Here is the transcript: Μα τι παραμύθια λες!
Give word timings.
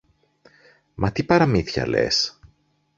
Μα 0.95 1.11
τι 1.11 1.23
παραμύθια 1.23 1.87
λες! 1.87 2.39